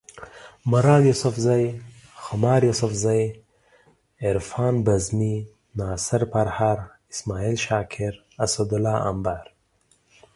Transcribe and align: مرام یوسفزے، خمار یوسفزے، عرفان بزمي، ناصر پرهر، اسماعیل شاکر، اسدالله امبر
مرام 0.71 1.01
یوسفزے، 1.09 1.61
خمار 2.23 2.61
یوسفزے، 2.69 3.21
عرفان 4.29 4.73
بزمي، 4.85 5.35
ناصر 5.77 6.21
پرهر، 6.33 6.77
اسماعیل 7.13 7.55
شاکر، 7.65 8.13
اسدالله 8.45 8.95
امبر 9.11 9.43